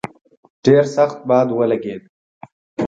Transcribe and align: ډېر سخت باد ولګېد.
ډېر 0.65 0.83
سخت 0.95 1.19
باد 1.29 1.47
ولګېد. 1.57 2.03